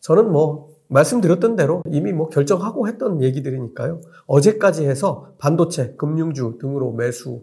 저는 0.00 0.30
뭐 0.32 0.76
말씀드렸던 0.88 1.56
대로 1.56 1.82
이미 1.86 2.12
뭐 2.12 2.28
결정하고 2.28 2.88
했던 2.88 3.22
얘기들이니까요. 3.22 4.00
어제까지 4.26 4.86
해서 4.86 5.32
반도체, 5.38 5.94
금융주 5.96 6.58
등으로 6.60 6.92
매수 6.92 7.42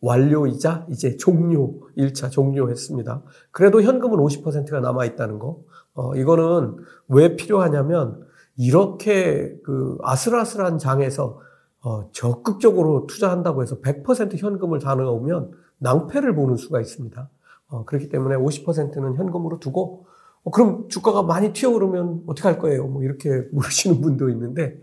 완료이자 0.00 0.86
이제 0.90 1.16
종료, 1.16 1.80
1차 1.96 2.30
종료했습니다. 2.30 3.22
그래도 3.50 3.82
현금은 3.82 4.18
50%가 4.18 4.80
남아있다는 4.80 5.38
거. 5.38 5.62
어, 5.94 6.14
이거는 6.14 6.76
왜 7.08 7.36
필요하냐면 7.36 8.27
이렇게 8.58 9.56
그 9.62 9.96
아슬아슬한 10.02 10.78
장에서 10.78 11.40
어, 11.80 12.10
적극적으로 12.10 13.06
투자한다고 13.06 13.62
해서 13.62 13.80
100% 13.80 14.36
현금을 14.36 14.80
다 14.80 14.96
넣으면 14.96 15.52
낭패를 15.78 16.34
보는 16.34 16.56
수가 16.56 16.80
있습니다. 16.80 17.30
어, 17.68 17.84
그렇기 17.84 18.08
때문에 18.08 18.36
50%는 18.36 19.14
현금으로 19.14 19.60
두고 19.60 20.06
어, 20.42 20.50
그럼 20.50 20.88
주가가 20.88 21.22
많이 21.22 21.52
튀어오르면 21.52 22.24
어떻게 22.26 22.48
할 22.48 22.58
거예요? 22.58 22.88
뭐 22.88 23.04
이렇게 23.04 23.46
물으시는 23.52 24.00
분도 24.00 24.28
있는데 24.28 24.76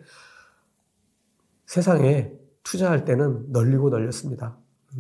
세상에 1.66 2.32
투자할 2.64 3.04
때는 3.04 3.52
널리고 3.52 3.90
널렸습니다. 3.90 4.56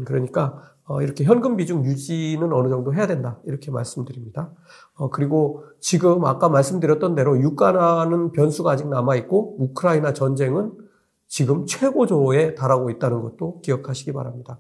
그러니까 0.05 0.74
어, 0.87 1.01
이렇게 1.01 1.23
현금 1.23 1.55
비중 1.55 1.83
유지는 1.85 2.53
어느 2.53 2.69
정도 2.69 2.93
해야 2.93 3.07
된다. 3.07 3.39
이렇게 3.45 3.71
말씀드립니다. 3.71 4.51
어, 4.95 5.09
그리고 5.09 5.63
지금 5.79 6.25
아까 6.25 6.47
말씀드렸던 6.47 7.15
대로 7.15 7.39
유가라는 7.39 8.31
변수가 8.31 8.71
아직 8.71 8.87
남아있고, 8.87 9.57
우크라이나 9.59 10.13
전쟁은 10.13 10.73
지금 11.27 11.65
최고조에 11.65 12.53
달하고 12.53 12.91
있다는 12.91 13.21
것도 13.23 13.61
기억하시기 13.61 14.13
바랍니다. 14.13 14.59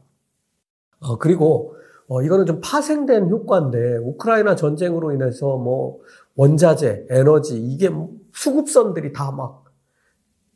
어, 0.99 1.17
그리고 1.19 1.75
이거는 2.23 2.47
좀 2.47 2.59
파생된 2.59 3.29
효과인데, 3.29 3.97
우크라이나 3.97 4.55
전쟁으로 4.55 5.11
인해서 5.11 5.57
뭐, 5.57 5.99
원자재, 6.35 7.05
에너지, 7.09 7.61
이게 7.61 7.91
수급선들이 8.33 9.13
다 9.13 9.31
막, 9.31 9.64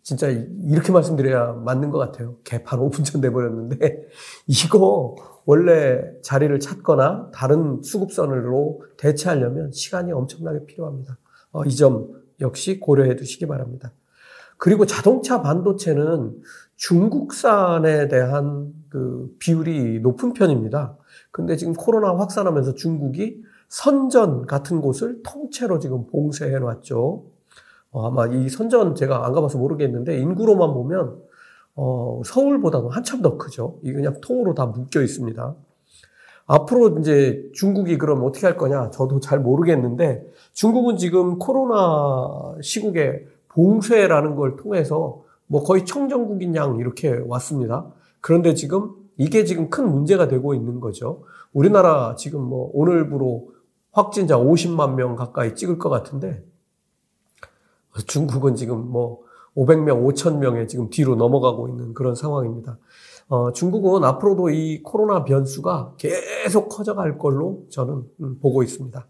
진짜 0.09 0.27
이렇게 0.27 0.91
말씀드려야 0.91 1.53
맞는 1.53 1.91
것 1.91 1.99
같아요. 1.99 2.37
개판 2.43 2.79
5분 2.79 3.05
전 3.05 3.21
돼버렸는데, 3.21 4.07
이거 4.47 5.15
원래 5.45 6.01
자리를 6.23 6.59
찾거나 6.59 7.29
다른 7.31 7.83
수급선으로 7.83 8.81
대체하려면 8.97 9.71
시간이 9.71 10.11
엄청나게 10.11 10.65
필요합니다. 10.65 11.19
어, 11.51 11.63
이점 11.65 12.07
역시 12.41 12.79
고려해 12.79 13.17
두시기 13.17 13.45
바랍니다. 13.45 13.93
그리고 14.57 14.87
자동차 14.87 15.43
반도체는 15.43 16.41
중국산에 16.75 18.07
대한 18.07 18.73
그 18.89 19.35
비율이 19.37 19.99
높은 19.99 20.33
편입니다. 20.33 20.97
근데 21.29 21.55
지금 21.55 21.73
코로나 21.73 22.17
확산하면서 22.17 22.73
중국이 22.73 23.43
선전 23.67 24.47
같은 24.47 24.81
곳을 24.81 25.21
통째로 25.21 25.77
지금 25.77 26.07
봉쇄해 26.07 26.57
놨죠. 26.57 27.25
어, 27.91 28.07
아마 28.07 28.27
이 28.27 28.49
선전 28.49 28.95
제가 28.95 29.25
안 29.25 29.33
가봐서 29.33 29.57
모르겠는데 29.57 30.19
인구로만 30.19 30.73
보면 30.73 31.17
어, 31.75 32.21
서울보다도 32.25 32.89
한참 32.89 33.21
더 33.21 33.37
크죠. 33.37 33.79
이 33.83 33.93
그냥 33.93 34.15
통으로 34.21 34.53
다 34.53 34.65
묶여 34.65 35.01
있습니다. 35.01 35.55
앞으로 36.45 36.99
이제 36.99 37.47
중국이 37.53 37.97
그럼 37.97 38.23
어떻게 38.23 38.47
할 38.47 38.57
거냐? 38.57 38.89
저도 38.89 39.19
잘 39.19 39.39
모르겠는데 39.39 40.25
중국은 40.53 40.97
지금 40.97 41.37
코로나 41.37 42.55
시국에 42.61 43.25
봉쇄라는 43.49 44.35
걸 44.35 44.55
통해서 44.55 45.23
뭐 45.45 45.63
거의 45.63 45.85
청정국인 45.85 46.55
양 46.55 46.77
이렇게 46.77 47.21
왔습니다. 47.27 47.85
그런데 48.19 48.55
지금 48.55 48.91
이게 49.17 49.43
지금 49.45 49.69
큰 49.69 49.91
문제가 49.91 50.27
되고 50.27 50.53
있는 50.53 50.79
거죠. 50.79 51.23
우리나라 51.53 52.15
지금 52.15 52.41
뭐 52.41 52.71
오늘부로 52.73 53.51
확진자 53.91 54.37
50만 54.37 54.95
명 54.95 55.15
가까이 55.15 55.55
찍을 55.55 55.77
것 55.77 55.89
같은데 55.89 56.43
중국은 58.05 58.55
지금 58.55 58.89
뭐 58.89 59.21
500명, 59.55 60.03
5,000명에 60.05 60.67
지금 60.67 60.89
뒤로 60.89 61.15
넘어가고 61.15 61.67
있는 61.69 61.93
그런 61.93 62.15
상황입니다. 62.15 62.77
어, 63.27 63.51
중국은 63.51 64.03
앞으로도 64.03 64.49
이 64.49 64.81
코로나 64.83 65.23
변수가 65.23 65.95
계속 65.97 66.69
커져갈 66.69 67.17
걸로 67.17 67.65
저는 67.69 68.03
음, 68.21 68.39
보고 68.39 68.63
있습니다. 68.63 69.07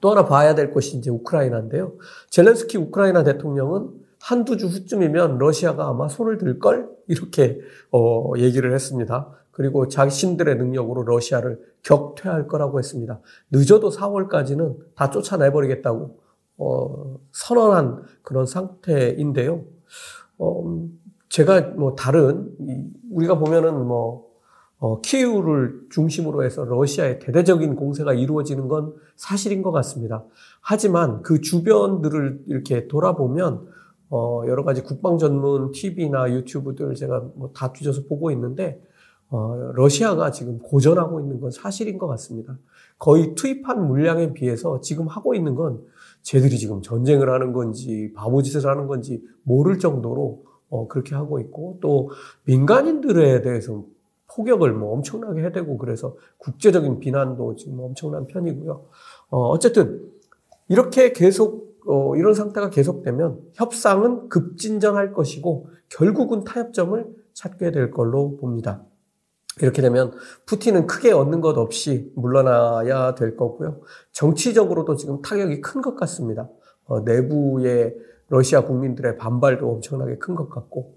또 0.00 0.10
하나 0.10 0.26
봐야 0.26 0.54
될 0.54 0.72
것이 0.72 0.96
이제 0.98 1.10
우크라이나인데요. 1.10 1.94
젤렌스키 2.30 2.76
우크라이나 2.78 3.24
대통령은 3.24 3.90
한두 4.20 4.56
주 4.56 4.66
후쯤이면 4.66 5.38
러시아가 5.38 5.88
아마 5.88 6.08
손을 6.08 6.38
들 6.38 6.58
걸 6.58 6.88
이렇게 7.06 7.60
어, 7.92 8.32
얘기를 8.36 8.72
했습니다. 8.72 9.30
그리고 9.50 9.86
자신들의 9.86 10.56
능력으로 10.56 11.04
러시아를 11.04 11.60
격퇴할 11.82 12.48
거라고 12.48 12.78
했습니다. 12.78 13.20
늦어도 13.52 13.90
4월까지는 13.90 14.78
다 14.96 15.10
쫓아내버리겠다고 15.10 16.18
어, 16.56 17.18
선언한 17.32 18.02
그런 18.22 18.46
상태인데요. 18.46 19.64
어, 20.38 20.88
제가 21.28 21.60
뭐 21.76 21.94
다른 21.94 22.50
우리가 23.10 23.38
보면은 23.38 23.86
뭐 23.86 24.24
어, 24.78 25.00
키우를 25.00 25.86
중심으로 25.90 26.44
해서 26.44 26.64
러시아의 26.64 27.18
대대적인 27.18 27.74
공세가 27.76 28.12
이루어지는 28.12 28.68
건 28.68 28.94
사실인 29.16 29.62
것 29.62 29.72
같습니다. 29.72 30.24
하지만 30.60 31.22
그 31.22 31.40
주변들을 31.40 32.44
이렇게 32.48 32.86
돌아보면 32.86 33.66
어, 34.10 34.42
여러 34.46 34.62
가지 34.64 34.82
국방 34.82 35.18
전문 35.18 35.72
TV나 35.72 36.30
유튜브들 36.32 36.94
제가 36.94 37.20
뭐 37.34 37.50
다 37.54 37.72
뒤져서 37.72 38.02
보고 38.08 38.30
있는데 38.30 38.80
어, 39.30 39.72
러시아가 39.74 40.30
지금 40.30 40.58
고전하고 40.58 41.18
있는 41.20 41.40
건 41.40 41.50
사실인 41.50 41.98
것 41.98 42.06
같습니다. 42.08 42.58
거의 42.98 43.34
투입한 43.34 43.88
물량에 43.88 44.34
비해서 44.34 44.80
지금 44.80 45.06
하고 45.08 45.34
있는 45.34 45.54
건 45.54 45.80
쟤들이 46.24 46.58
지금 46.58 46.80
전쟁을 46.82 47.30
하는 47.30 47.52
건지 47.52 48.10
바보짓을 48.16 48.68
하는 48.68 48.86
건지 48.86 49.22
모를 49.42 49.78
정도로 49.78 50.42
어, 50.70 50.88
그렇게 50.88 51.14
하고 51.14 51.38
있고 51.38 51.78
또 51.80 52.10
민간인들에 52.44 53.42
대해서 53.42 53.84
폭격을 54.34 54.72
뭐 54.72 54.94
엄청나게 54.94 55.44
해대고 55.44 55.78
그래서 55.78 56.16
국제적인 56.38 56.98
비난도 56.98 57.56
지금 57.56 57.78
엄청난 57.78 58.26
편이고요. 58.26 58.84
어, 59.30 59.48
어쨌든 59.48 60.10
이렇게 60.68 61.12
계속 61.12 61.78
어, 61.86 62.16
이런 62.16 62.32
상태가 62.32 62.70
계속되면 62.70 63.40
협상은 63.52 64.30
급진전할 64.30 65.12
것이고 65.12 65.68
결국은 65.90 66.42
타협점을 66.44 67.06
찾게 67.34 67.70
될 67.70 67.90
걸로 67.90 68.38
봅니다. 68.38 68.82
이렇게 69.60 69.82
되면 69.82 70.12
푸틴은 70.46 70.86
크게 70.86 71.12
얻는 71.12 71.40
것 71.40 71.56
없이 71.58 72.10
물러나야 72.16 73.14
될 73.14 73.36
거고요. 73.36 73.80
정치적으로도 74.12 74.96
지금 74.96 75.22
타격이 75.22 75.60
큰 75.60 75.80
것 75.82 75.94
같습니다. 75.96 76.48
어, 76.86 77.00
내부의 77.00 77.94
러시아 78.28 78.62
국민들의 78.62 79.16
반발도 79.16 79.70
엄청나게 79.70 80.18
큰 80.18 80.34
것 80.34 80.48
같고, 80.48 80.94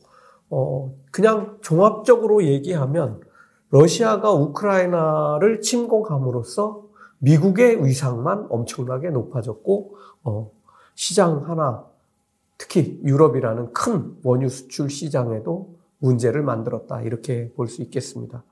어, 0.50 0.94
그냥 1.12 1.58
종합적으로 1.62 2.44
얘기하면 2.44 3.22
러시아가 3.70 4.32
우크라이나를 4.32 5.62
침공함으로써 5.62 6.84
미국의 7.20 7.86
위상만 7.86 8.48
엄청나게 8.50 9.10
높아졌고, 9.10 9.96
어, 10.24 10.52
시장 10.96 11.48
하나, 11.50 11.86
특히 12.58 13.00
유럽이라는 13.04 13.72
큰 13.74 14.16
원유 14.24 14.50
수출 14.50 14.90
시장에도 14.90 15.77
문제를 16.00 16.44
만들었다. 16.44 17.02
이렇게 17.02 17.52
볼 17.56 17.68
수 17.68 17.82
있겠습니다. 17.82 18.44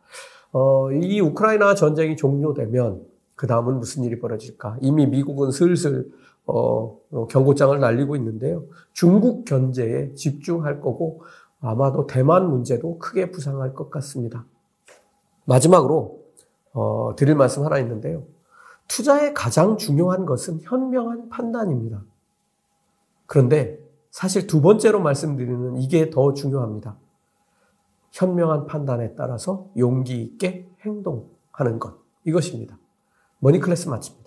어, 0.52 0.92
이 0.92 1.20
우크라이나 1.20 1.76
전쟁이 1.76 2.16
종료되면 2.16 3.04
그 3.36 3.48
다음은 3.48 3.80
무슨 3.80 4.04
일이 4.04 4.20
벌어질까? 4.20 4.78
이미 4.82 5.06
미국은 5.06 5.52
슬슬 5.52 6.10
어, 6.48 6.98
어, 7.12 7.28
경고장을 7.28 7.78
날리고 7.80 8.16
있는데요. 8.16 8.66
중국 8.94 9.46
견제에 9.46 10.14
집중할 10.14 10.80
거고 10.80 11.24
아마도 11.60 12.06
대만 12.08 12.50
문제도 12.50 12.98
크게 13.00 13.32
부상할 13.32 13.74
것 13.74 13.90
같습니다. 13.90 14.46
마지막으로 15.46 16.22
어, 16.74 17.16
드릴 17.16 17.36
말씀 17.36 17.66
하나 17.66 17.80
있는데요. 17.80 18.24
투자의 18.88 19.34
가장 19.34 19.78
중요한 19.78 20.26
것은 20.26 20.60
현명한 20.62 21.30
판단입니다. 21.30 22.04
그런데 23.26 23.80
사실 24.12 24.46
두 24.48 24.62
번째로 24.62 25.02
말씀드리는 25.02 25.78
이게 25.78 26.10
더 26.10 26.34
중요합니다. 26.34 26.96
현명한 28.16 28.66
판단에 28.66 29.14
따라서 29.16 29.70
용기 29.78 30.22
있게 30.22 30.70
행동하는 30.86 31.80
것. 31.80 32.00
이것입니다. 32.24 32.78
머니클래스 33.40 33.90
마칩니다. 33.90 34.25